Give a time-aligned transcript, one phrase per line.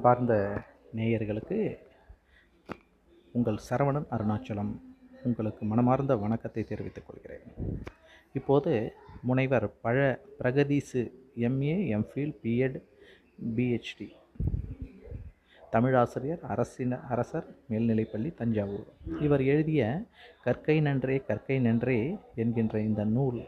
[0.00, 0.34] அன்பார்ந்த
[0.96, 1.56] நேயர்களுக்கு
[3.32, 4.70] உங்கள் சரவணன் அருணாச்சலம்
[5.22, 7.42] உங்களுக்கு மனமார்ந்த வணக்கத்தை தெரிவித்துக் கொள்கிறேன்.
[8.38, 8.72] இப்போது
[9.28, 9.96] முனைவர் Pazha
[10.38, 11.00] Pragadeesu
[11.48, 12.78] MA MPhil BEd
[13.56, 14.08] PhD
[15.74, 18.88] தமிழாசிரியர் அரசின அரசர் மேல்நிலைப்பள்ளி தஞ்சாவூர்.
[19.26, 19.82] இவர் எழுதிய
[20.46, 22.00] கற்கை நன்றே கற்கை நன்றே
[22.44, 23.42] என்கின்ற இந்த நூல்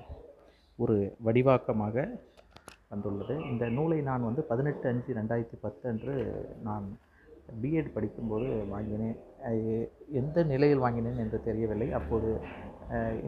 [0.77, 2.06] ஒரு வடிவாக்கமாக
[2.92, 3.34] வந்துள்ளது.
[3.52, 6.14] இந்த நூலை நான் வந்து பதினெட்டு அஞ்சு ரெண்டாயிரத்தி பத்து அன்று
[6.69, 6.87] நான்
[7.62, 9.16] பிஎட் படிக்கும்போது வாங்கினேன்.
[10.20, 11.88] எந்த நிலையில் வாங்கினேன் என்று தெரியவில்லை.
[11.98, 12.28] அப்போது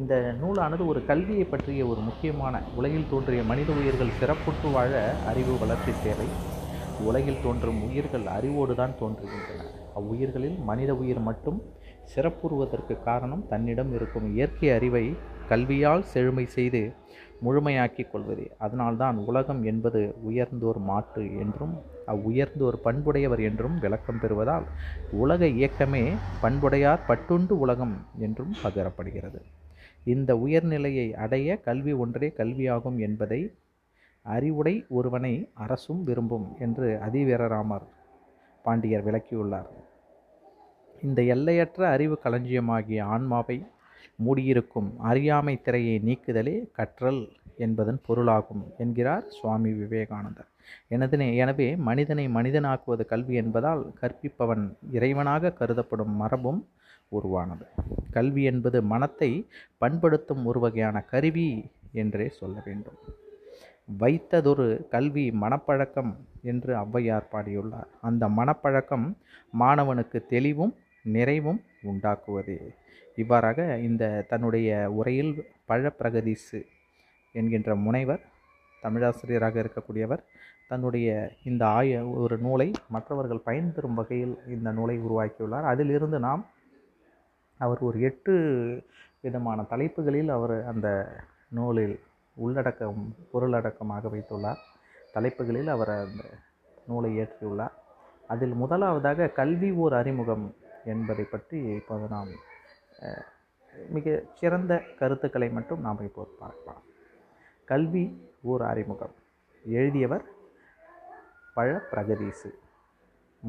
[0.00, 4.92] இந்த நூலானது ஒரு கல்வியை பற்றிய ஒரு முக்கியமான உலகில் தோன்றிய மனித உயிர்கள் சிறப்புற்று வாழ
[5.30, 6.28] அறிவு வளர்ச்சி தேவை.
[7.10, 9.62] உலகில் தோன்றும் உயிர்கள் அறிவோடு தான் தோன்றுகின்றன.
[9.98, 11.59] அவ்வுயிர்களில் மனித உயிர் மட்டும்
[12.12, 15.04] சிறப்புறுவதற்கு காரணம் தன்னிடம் இருக்கும் இயற்கை அறிவை
[15.51, 16.82] கல்வியால் செழுமை செய்து
[17.45, 18.46] முழுமையாக்கிக் கொள்வதே.
[18.59, 21.74] அதனால்தான் உலகம் என்பது உயர்ந்தோர் மாட்டு என்றும்
[22.06, 24.66] அவ்வுயர்ந்தோர் பண்புடையவர் என்றும் விளக்கம் பெறுவதால்
[25.23, 26.04] உலக இயக்கமே
[26.40, 29.40] பண்புடையார் பட்டுண்டு உலகம் என்றும் பகரப்படுகிறது.
[30.04, 33.40] இந்த உயர்நிலையை அடைய கல்வி ஒன்றே கல்வியாகும் என்பதை
[34.26, 37.86] அறிவுடை ஒருவனை அரசும் விரும்பும் என்று அதிவீரராமர்
[38.64, 39.70] பாண்டியர் விளக்கியுள்ளார்.
[41.02, 43.56] இந்த எல்லையற்ற அறிவு களஞ்சியமாகிய ஆன்மாவை
[44.24, 47.23] மூடியிருக்கும் அறியாமை திரையை நீக்குதலே கற்றல்
[47.65, 50.49] என்பதன் பொருளாகும் என்கிறார் சுவாமி விவேகானந்தர்.
[50.95, 54.65] எனதனே எனவே மனிதனை மனிதனாக்குவது கல்வி என்பதால் கற்பிப்பவன்
[54.97, 56.60] இறைவனாக கருதப்படும் மரபும்
[57.09, 57.66] உருவானது.
[58.10, 59.30] கல்வி என்பது மனத்தை
[59.82, 61.49] பண்படுத்தும் ஒரு வகையான கருவி
[62.02, 62.99] என்றே சொல்ல வேண்டும்.
[64.00, 66.12] வைத்ததொரு கல்வி மனப்பழக்கம்
[66.50, 67.91] என்று ஔவையார் பாடியுள்ளார்.
[68.09, 69.06] அந்த மனப்பழக்கம்
[69.62, 70.72] மாணவனுக்கு தெளிவும்
[71.05, 72.75] நிறைவும் உண்டாக்குவது.
[73.16, 76.66] இவ்வாறாக இந்த தன்னுடைய உரையில் பழப்பிரகதீசு
[77.33, 78.22] என்கின்ற முனைவர்
[78.82, 80.22] தமிழாசிரியராக இருக்கக்கூடியவர்
[80.69, 85.62] தன்னுடைய இந்த ஆய ஒரு நூலை மற்றவர்கள் பயன்பெறும் வகையில் இந்த நூலை உருவாக்கியுள்ளார்.
[85.62, 86.47] அதிலிருந்து நாம்
[87.56, 88.34] அவர் ஒரு எட்டு
[89.20, 91.09] விதமான தலைப்புகளில் அவர் அந்த
[91.48, 92.00] நூலில்
[92.37, 94.60] உள்ளடக்கம் பொருளடக்கமாக வைத்துள்ளார்.
[95.12, 96.25] தலைப்புகளில் அவர் அந்த
[96.87, 97.75] நூலை இயற்றியுள்ளார்.
[98.26, 100.54] அதில் முதலாவதாக கல்வி ஓர் அறிமுகம்
[100.92, 102.32] என்பதை பற்றி இப்போது நாம்
[103.96, 106.82] மிக சிறந்த கருத்துக்களை மட்டும் நாம் இப்போது பார்க்கலாம்.
[107.70, 108.04] கல்வி
[108.50, 109.14] ஓர் அறிமுகம்.
[109.64, 110.24] எழுதியவர்
[111.56, 112.50] பழ பிரகதீசு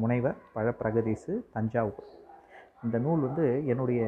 [0.00, 2.10] முனைவர் பழ பிரகதீசு தஞ்சாவூர்.
[2.84, 4.02] இந்த நூல் வந்து என்னுடைய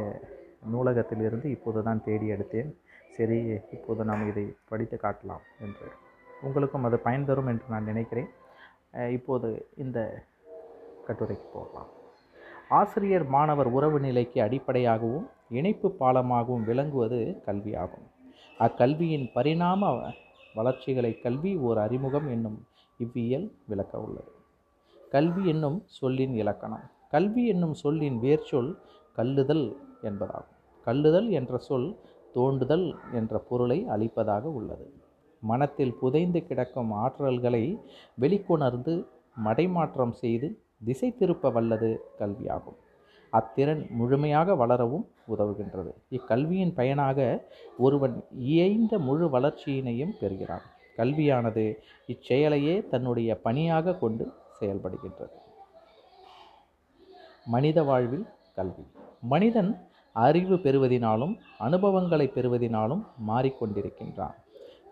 [0.72, 2.70] நூலகத்திலிருந்து இப்போது தான் தேடி எடுத்தேன்.
[3.16, 3.38] சரி
[3.76, 5.88] இப்போது நாம் இதை படித்து காட்டலாம் என்று.
[6.46, 8.28] உங்களுக்கும் அது பயன் தரும் என்று நான் நினைக்கிறேன்.
[9.18, 9.48] இப்போது
[9.84, 9.98] இந்த
[11.06, 11.90] கட்டுரைக்கு போகலாம்.
[12.68, 18.06] ஆசிரியர் மாணவர் உறவு நிலைக்கு அடிப்படையாகவும் இணைப்பு பாலமாகவும் விளங்குவது கல்வியாகும்.
[18.58, 20.10] அக்கல்வியின் பரிணாம
[20.54, 22.66] வளர்ச்சிகளை கல்வி ஓர் அறிமுகம் என்னும்
[22.98, 24.32] இவ்வியல் விளக்க உள்ளது.
[25.10, 26.86] கல்வி என்னும் சொல்லின் இலக்கணம்.
[27.10, 28.76] கல்வி என்னும் சொல்லின் வேர்ச்சொல்
[29.16, 30.56] கல்லுதல் என்பதாகும்.
[30.86, 31.96] கல்லுதல் என்ற சொல்
[32.34, 34.92] தோண்டுதல் என்ற பொருளை அளிப்பதாக உள்ளது.
[35.40, 37.78] மனத்தில் புதைந்து கிடக்கும் ஆற்றல்களை
[38.20, 39.06] வெளிக்கொணர்ந்து
[39.44, 42.76] மடைமாற்றம் செய்து திசை திருப்ப வல்லது கல்வியாகும்.
[43.32, 45.92] அத்திறன் முழுமையாக வளரவும் உதவுகின்றது.
[46.10, 50.62] இக்கல்வியின் பயனாக ஒருவன் இயைந்த முழு வளர்ச்சியினையும் பெறுகிறான்.
[50.96, 55.36] கல்வியானது இச்செயலையே தன்னுடைய பணியாக கொண்டு செயல்படுகின்றது.
[57.44, 58.86] மனித வாழ்வில் கல்வி.
[59.20, 64.34] மனிதன் அறிவு பெறுவதினாலும் அனுபவங்களை பெறுவதினாலும் மாறிக்கொண்டிருக்கின்றான்.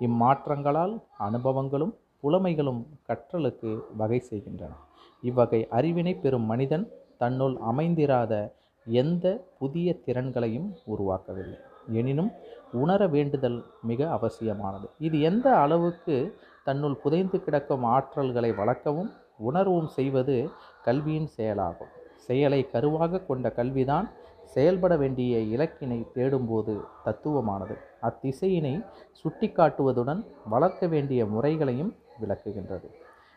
[0.01, 4.73] இம்மாற்றங்களால் அனுபவங்களும் புலமைகளும் கற்றலுக்கு வகை செய்கின்றன.
[5.21, 8.53] இவ்வகை அறிவினை பெறும் மனிதன் தன்னுள் அமைந்திராத
[8.85, 11.59] எந்த புதிய திறன்களையும் உருவாக்கவில்லை.
[11.89, 12.33] எனினும்
[12.73, 14.89] உணர வேண்டுதல் மிக அவசியமானது.
[14.99, 20.51] இது எந்த அளவுக்கு தன்னுள் புதைந்து கிடக்கும் ஆற்றல்களை வளர்க்கவும் உணர்வும் செய்வது
[20.83, 21.89] கல்வியின் செயலாகும்.
[22.17, 24.11] செயலை கருவாக கொண்ட கல்விதான்
[24.45, 27.77] செயல்பட வேண்டிய இலக்கினை தேடும்போது தத்துவமானது.
[28.03, 28.85] அத்திசையினை
[29.23, 32.91] சுட்டிக்காட்டுவதுடன் வளர்க்க வேண்டிய முறைகளையும் விளக்குகின்றது.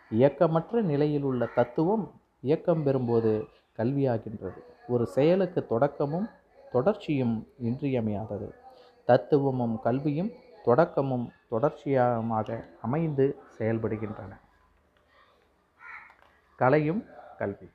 [0.09, 2.11] இயக்கமற்ற நிலையில் உள்ள தத்துவம்
[2.41, 3.45] இயக்கம் பெறும்போது
[3.77, 4.59] கல்வியாகின்றது.
[4.87, 6.29] ஒரு செயலுக்கு தொடக்கமும்
[6.71, 8.53] தொடர்ச்சியும் இன்றியமையாதது.
[9.05, 10.31] தத்துவமும் கல்வியும்
[10.63, 14.39] தொடக்கமும் தொடர்ச்சியாக அமைந்து செயல்படுகின்றன.
[16.55, 17.05] கலையும்
[17.37, 17.69] கல்வி.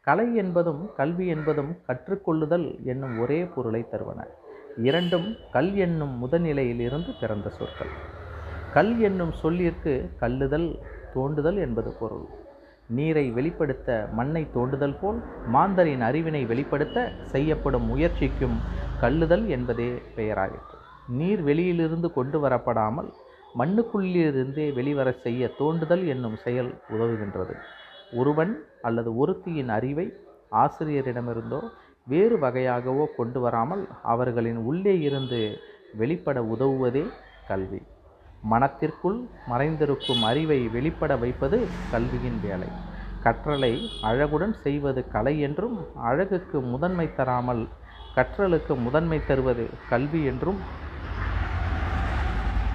[0.00, 4.26] கலை என்பதும் கல்வி என்பதும் கற்றுக்கொள்ளுதல் என்னும் ஒரே பொருளை தருவன.
[4.82, 7.92] இரண்டும் கல் என்னும் முதநிலையிலிருந்து பிறந்த சொற்கள்.
[8.72, 10.68] கல் என்னும் சொல்லிற்கு கல்லுதல்
[11.16, 12.26] தோண்டுதல் என்பது பொருள்.
[12.96, 13.88] நீரை வெளிப்படுத்த
[14.18, 15.18] மண்ணை தோண்டுதல் போல்
[15.54, 18.56] மாந்தரின் அறிவினை வெளிப்படுத்த செய்யப்படும் முயற்சிக்கும்
[19.02, 20.76] கல்லுதல் என்பதே பெயராயிற்று.
[21.18, 23.08] நீர் வெளியிலிருந்து கொண்டு வரப்படாமல்
[23.60, 27.54] மண்ணுக்குள்ளிலிருந்தே வெளிவர செய்ய தோண்டுதல் என்னும் செயல் உதவுகின்றது.
[28.20, 28.52] ஒருவன்
[28.88, 30.06] அல்லது ஒருத்தியின் அறிவை
[30.62, 31.60] ஆசிரியரிடமிருந்தோ
[32.06, 35.40] வேறு வகையாகவோ கொண்டு வராமல் அவர்களின் உள்ளே இருந்து
[36.00, 37.04] வெளிப்பட உதவுவதே
[37.48, 37.80] கல்வி.
[38.52, 39.18] மனத்திற்குள்
[39.50, 41.58] மறைந்திருக்கும் அறிவை வெளிப்பட வைப்பது
[41.92, 42.68] கல்வியின் வேலை.
[43.24, 43.72] கற்றலை
[44.08, 45.76] அழகுடன் செய்வது கலை என்றும்
[46.08, 47.62] அழகுக்கு முதன்மை தராமல்
[48.16, 50.60] கற்றலுக்கு முதன்மை தருவது கல்வி என்றும்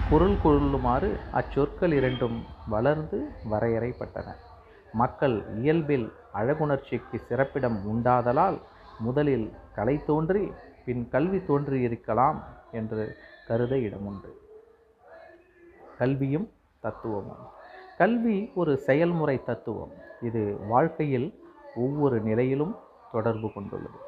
[0.10, 2.38] பொருள் கொள்ளுமாறு அச்சொற்கள் இரண்டும்
[2.74, 3.20] வளர்ந்து
[3.52, 4.28] வரையறைப்பட்டன.
[4.94, 6.08] மக்கள் இயல்பில்
[6.40, 8.60] அழகுணர்ச்சிக்கு சிறப்பிடம் உண்டாதலால்
[9.00, 10.44] முதலில் கலை தோன்றி
[10.86, 12.40] பின் கல்வி தோன்றியிருக்கலாம்
[12.72, 13.04] என்று
[13.48, 14.30] கருத இடமுண்டு.
[16.00, 16.48] கல்வியும்
[16.84, 17.44] தத்துவமும்.
[17.98, 19.94] கல்வி ஒரு செயல்முறை தத்துவம்.
[20.28, 21.28] இது வாழ்க்கையில்
[21.76, 22.76] ஒவ்வொரு நிலையிலும்
[23.12, 24.00] தொடர்பு கொண்டுள்ளது.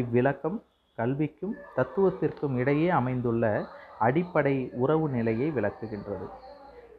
[0.00, 0.58] இவ்விளக்கம்
[0.98, 3.44] கல்விக்கும் தத்துவத்திற்கும் இடையே அமைந்துள்ள
[3.98, 6.26] அடிப்படை உறவு நிலையை விளக்குகின்றது.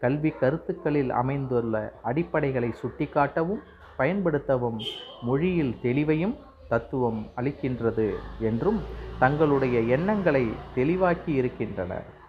[0.04, 3.62] கல்வி கருத்துக்களில் அமைந்துள்ள அடிப்படைகளை சுட்டிக்காட்டவும்
[4.00, 4.80] பயன்படுத்தவும்
[5.22, 6.36] மொழியில் தெளிவையும்
[6.69, 8.07] தத்துவம் அளிக்கின்றது
[8.39, 8.80] என்றும்
[9.19, 12.22] தங்களுடைய எண்ணங்களை தெளிவாக்கி இருக்கின்றனர்.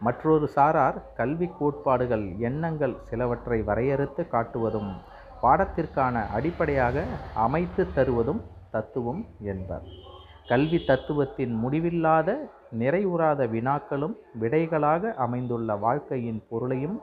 [0.00, 4.90] மற்றொரு சாரார் கல்வி கோட்பாடுகள் எண்ணங்கள் சிலவற்றை வரையறுத்து காட்டுவதும்
[5.42, 6.96] பாடத்திற்கான அடிப்படையாக
[7.46, 9.84] அமைத்து தருவதும் தத்துவம் என்பர்.
[10.48, 12.30] கல்வி தத்துவத்தின் முடிவில்லாத
[12.78, 16.96] நிறைவுறாத வினாக்களும் விடைகளாக அமைந்துள்ள வாழ்க்கையின் பொருளையும்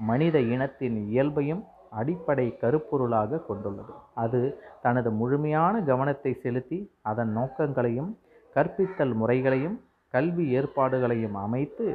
[0.00, 3.92] மனித இனத்தின் இயல்பையும் அடிப்படை கருப்பொருளாக கொண்டுள்ளது.
[4.14, 4.40] அது
[4.82, 8.10] தனது முழுமையான கவனத்தை செலுத்தி அதன் நோக்கங்களையும்
[8.56, 9.76] கற்பித்தல் முறைகளையும்
[10.14, 11.86] கல்வி ஏற்பாடுகளையும் அமைத்து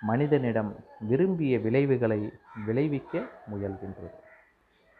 [0.00, 2.32] மனிதனிடம் விரும்பிய விளைவுகளை
[2.66, 3.18] விளைவிக்க
[3.52, 4.18] முயல்கின்றது.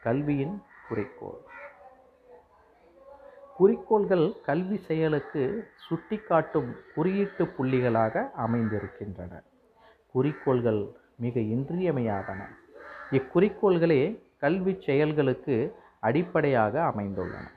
[0.03, 1.39] கல்வியின் குறிக்கோள்.
[3.57, 9.43] குறிக்கோள்கள் கல்வி செயலுக்கு சுட்டிக்காட்டும் குறியீட்டு புள்ளிகளாக அமைந்திருக்கின்றன.
[10.07, 12.45] குறிக்கோள்கள் மிக இன்றியமையாதன.
[13.11, 17.51] இக்குறிக்கோள்களே கல்வி செயல்களுக்கு அடிப்படையாக அமைந்துள்ளன.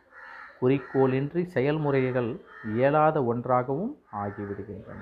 [0.61, 5.01] குறிக்கோளின்றி செயல்முறைகள் இயலாத ஒன்றாகவும் ஆகிவிடுகின்றன.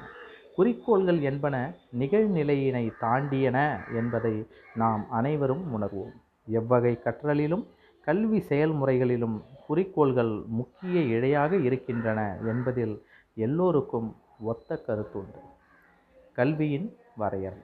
[0.55, 3.57] குறிக்கோள்கள் என்பன நிகழ்நிலையினை தாண்டியன
[3.93, 6.13] என்பதை நாம் அனைவரும் உணர்வோம்.
[6.45, 7.65] எவ்வகை கற்றலிலும்
[8.01, 9.37] கல்வி செயல்முறைகளிலும்
[9.67, 12.95] குறிக்கோள்கள் முக்கிய இழையாக இருக்கின்றன என்பதில்
[13.35, 15.41] எல்லோருக்கும் ஒத்த கருத்துண்டு.
[16.33, 17.61] கல்வியின் வரையறை.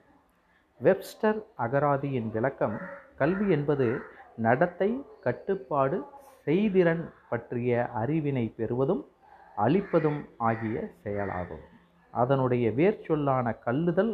[0.82, 2.76] வெப்ஸ்டர் அகராதியின் விளக்கம்
[3.16, 4.00] கல்வி என்பது
[4.36, 4.90] நடத்தை
[5.20, 6.02] கட்டுப்பாடு
[6.46, 9.02] செய்திறன் பற்றிய அறிவினை பெறுவதும்
[9.56, 11.76] அளிப்பதும் ஆகிய செயலாகும்.
[12.22, 14.12] அதனுடைய வேர்ச்சொல்லான கல்லுதல்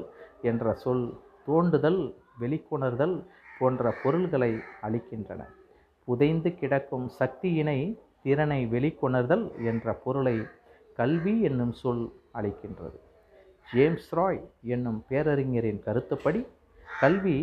[0.51, 1.05] என்ற சொல்
[1.47, 2.01] தோண்டுதல்
[2.41, 3.17] வெளிக்கொணர்தல்
[3.59, 4.53] போன்ற பொருள்களை
[4.87, 5.43] அளிக்கின்றன.
[6.09, 7.79] புதைந்து கிடக்கும் சக்தியினை
[8.27, 10.37] திறனை வெளிக்கொணர்தல் என்ற பொருளை
[10.99, 12.05] கல்வி என்னும் சொல்
[12.39, 12.99] அளிக்கின்றது.
[13.73, 14.41] ஜேம்ஸ் ராய்
[14.75, 16.41] என்னும் பேரறிஞரின் கருத்துப்படி
[17.01, 17.37] கல்வி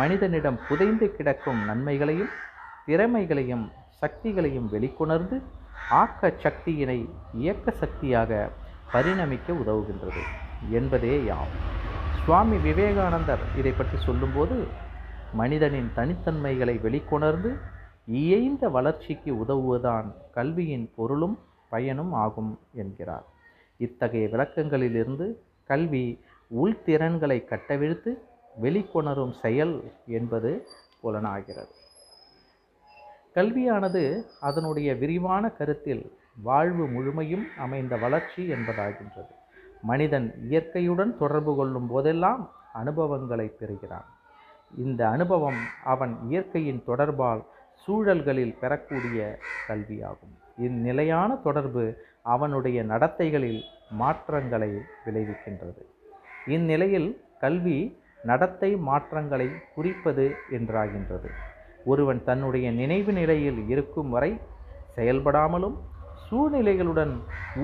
[0.00, 2.32] மனிதனிடம் புதைந்து கிடக்கும் நன்மைகளையும்
[2.86, 3.64] திறமைகளையும்
[4.00, 5.36] சக்திகளையும் வெளிக்கொணர்ந்து
[6.00, 6.98] ஆக்க சக்தியினை
[7.40, 8.30] இயக்க சக்தியாக
[8.94, 10.22] பரிணமிக்க உதவுகின்றது
[10.70, 11.52] என்பதே யாம்.
[12.18, 14.56] சுவாமி விவேகானந்தர் இதை பற்றி சொல்லும்போது
[15.32, 17.50] மனிதனின் தனித்தன்மைகளை வெளிக்கொணர்ந்து
[18.08, 21.36] இயைந்த வளர்ச்சிக்கு உதவுவதுதான் கல்வியின் பொருளும்
[21.68, 23.26] பயனும் ஆகும் என்கிறார்.
[23.80, 25.26] இத்தகைய விளக்கங்களிலிருந்து
[25.70, 26.04] கல்வி
[26.50, 28.10] உள்திறன்களை கட்டவிழ்த்து
[28.62, 29.74] வெளிக்கொணரும் செயல்
[30.06, 30.50] என்பது
[31.00, 31.72] புலனாகிறது.
[33.34, 34.02] கல்வியானது
[34.40, 36.04] அதனுடைய விரிவான கருத்தில்
[36.42, 39.32] வாழ்வு முழுமையும் அமைந்த வளர்ச்சி என்பதாகின்றது.
[39.82, 44.04] மனிதன் இயற்கையுடன் தொடர்பு கொள்ளும் போதெல்லாம் அனுபவங்களை பெறுகிறான்.
[44.76, 47.42] இந்த அனுபவம் அவன் இயற்கையின் தொடர்பால்
[47.74, 49.38] சூழல்களில் பெறக்கூடிய
[49.68, 50.34] கல்வியாகும்.
[50.56, 55.82] இந்நிலையான தொடர்பு அவனுடைய நடத்தைகளில் மாற்றங்களை விளைவிக்கின்றது.
[56.46, 61.30] இந்நிலையில் கல்வி நடத்தை மாற்றங்களை குறிப்பது என்றாகின்றது.
[61.84, 64.40] ஒருவன் தன்னுடைய நினைவு நிலையில் இருக்கும் வரை
[64.96, 65.74] செயல்படாமலும்
[66.34, 67.12] சூழ்நிலைகளுடன்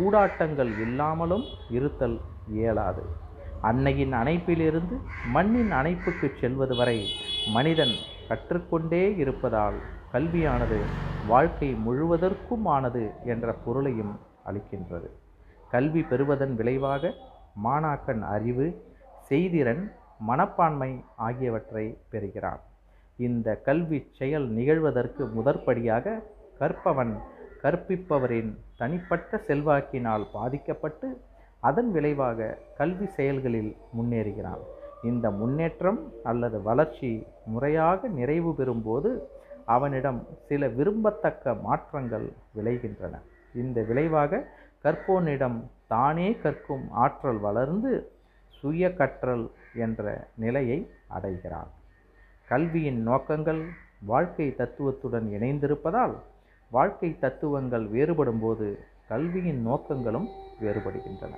[0.00, 2.21] ஊடாட்டங்கள் இல்லாமலும் இருத்தல்
[2.59, 3.03] இயலாது.
[3.61, 4.97] அன்னையின் அணைப்பிலிருந்து
[5.35, 6.99] மண்ணின் அணைப்புக்கு செல்வது வரை
[7.55, 7.95] மனிதன்
[8.29, 9.79] கற்றுக்கொண்டே இருப்பதால்
[10.12, 10.79] கல்வியானது
[11.27, 14.15] வாழ்க்கை முழுவதற்கும் ஆனது என்ற பொருளையும்
[14.49, 15.09] அளிக்கின்றது.
[15.71, 17.12] கல்வி பெறுவதன் விளைவாக
[17.65, 18.69] மாணாக்கன் அறிவு
[19.31, 19.83] செய்திறன்
[20.19, 22.62] மனப்பான்மை ஆகியவற்றை பெறுகிறான்.
[23.17, 26.23] இந்த கல்வி செயல் நிகழ்வதற்கு முதற்படியாக
[26.61, 27.15] கற்பவன்
[27.62, 31.09] கற்பிப்பவரின் தனிப்பட்ட செல்வாக்கினால் பாதிக்கப்பட்டு
[31.61, 34.62] அதன் விளைவாக கல்வி செயல்களில் முன்னேறுகிறான்.
[35.02, 39.11] இந்த முன்னேற்றம் அல்லது வளர்ச்சி முறையாக நிறைவு பெறும்போது
[39.64, 42.26] அவனிடம் சில விரும்பத்தக்க மாற்றங்கள்
[42.57, 43.14] விளைகின்றன.
[43.55, 44.43] இந்த விளைவாக
[44.85, 47.93] கற்போனிடம் தானே கற்கும் ஆற்றல் வளர்ந்து
[48.49, 51.71] சுய கற்றல் என்ற நிலையை அடைகிறான்.
[52.49, 53.62] கல்வியின் நோக்கங்கள்
[54.07, 56.17] வாழ்க்கை தத்துவத்துடன் இணைந்திருப்பதால்
[56.71, 60.29] வாழ்க்கை தத்துவங்கள் வேறுபடும்போது கல்வியின் நோக்கங்களும்
[60.61, 61.35] வேறுபடுகின்றன.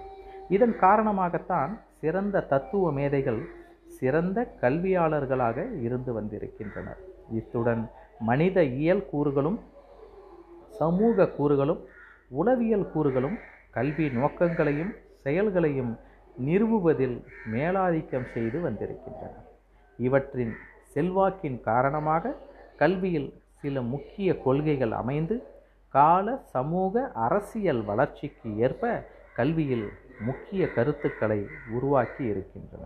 [0.48, 3.48] இதன் காரணமாகத்தான் சிறந்த தத்துவ மேதைகள்
[3.86, 6.98] சிறந்த கல்வியாளர்களாக இருந்து வந்திருக்கின்றனர்.
[7.32, 9.60] இத்துடன் மனித இயல் கூறுகளும்
[10.68, 11.84] சமூக கூறுகளும்
[12.28, 13.38] உளவியல் கூறுகளும்
[13.70, 15.98] கல்வி நோக்கங்களையும் செயல்களையும்
[16.44, 19.34] நிறுவுவதில் மேலாதிக்கம் செய்து வந்திருக்கின்றன.
[19.96, 20.54] இவற்றின்
[20.94, 22.34] செல்வாக்கின் காரணமாக
[22.76, 25.36] கல்வியில் சில முக்கிய கொள்கைகள் அமைந்து
[25.88, 29.86] கால சமூக அரசியல் வளர்ச்சிக்கு ஏற்ப கல்வியில்
[30.20, 32.84] முக்கிய கருத்துக்களை உருவாக்கி இருக்கின்றன.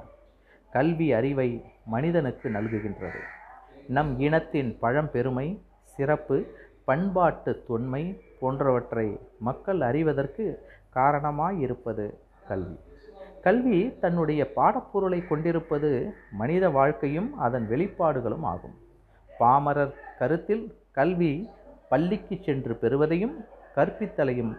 [0.70, 3.20] கல்வி அறிவை மனிதனுக்கு நல்குகின்றது.
[3.88, 6.38] நம் இனத்தின் பழம்பெருமை சிறப்பு
[6.84, 8.02] பண்பாட்டு தொன்மை
[8.40, 10.44] போன்றவற்றை மக்கள் அறிவதற்கு
[10.94, 12.06] காரணமாயிருப்பது
[12.48, 12.76] கல்வி.
[13.42, 15.90] கல்வி தன்னுடைய பாடப்பொருளை கொண்டிருப்பது
[16.32, 18.76] மனித வாழ்க்கையும் அதன் வெளிப்பாடுகளும் ஆகும்.
[19.38, 21.32] பாமரர் கருத்தில் கல்வி
[21.88, 23.34] பள்ளிக்கு சென்று பெறுவதையும்
[23.76, 24.52] கற்பித்தலையும்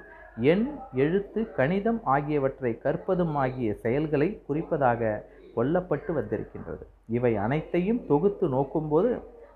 [0.51, 5.21] எண் எழுத்து கணிதம் ஆகியவற்றை கற்பதும் ஆகிய செயல்களை குறிப்பதாக
[5.55, 6.83] கொல்லப்பட்டு வந்திருக்கின்றது.
[7.07, 9.11] இவை அனைத்தையும் தொகுத்து நோக்கும்போது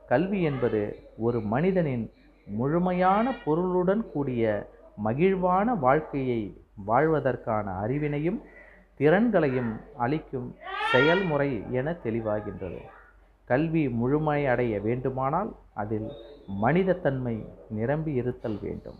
[0.06, 0.82] கல்வி என்பது
[1.18, 2.06] ஒரு மனிதனின்
[2.48, 4.46] முழுமையான பொருளுடன் கூடிய
[5.04, 6.42] மகிழ்வான வாழ்க்கையை
[6.86, 8.40] வாழ்வதற்கான அறிவினையும்
[9.00, 10.50] திறன்களையும் அளிக்கும்
[10.92, 12.80] செயல்முறை என தெளிவாகின்றது.
[13.52, 16.10] கல்வி முழுமையடைய வேண்டுமானால் அதில்
[16.62, 17.36] மனிதத்தன்மை
[17.70, 19.00] நிரம்பி இருத்தல் வேண்டும்.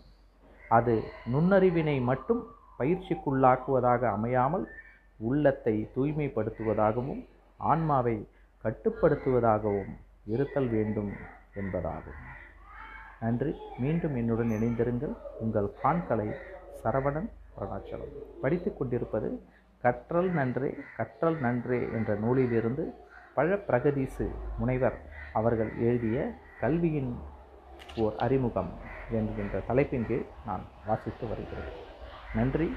[0.68, 0.94] அது
[1.32, 2.40] நுண்ணறிவினை மட்டும்
[2.78, 4.66] பயிற்சிக்குள்ளாக்குவதாக அமையாமல்
[5.16, 7.22] உள்ளத்தை தூய்மைப்படுத்துவதாகவும்
[7.70, 8.16] ஆன்மாவை
[8.64, 9.92] கட்டுப்படுத்துவதாகவும்
[10.26, 11.12] இருத்தல் வேண்டும்
[11.54, 12.20] என்பதாகும்.
[13.20, 13.52] நன்றி.
[13.78, 15.14] மீண்டும் என்னுடன் இணைந்திருங்கள்.
[15.40, 16.28] உங்கள் காண்களை
[16.84, 18.14] சரவணன் அருணாச்சலம்.
[18.42, 19.28] படித்து கொண்டிருப்பது
[19.82, 22.84] கற்றல் நன்றே கற்றல் நன்றே என்ற நூலிலிருந்து
[23.34, 24.98] பழ பிரகதீசு முனைவர்
[25.32, 27.18] அவர்கள் எழுதிய கல்வியின்
[27.96, 28.70] ஓர் அறிமுகம்
[29.10, 31.72] என்கின்ற தலைப்பின் கீழ் நான் வாசித்து வருகிறேன்.
[32.34, 32.76] நன்றி.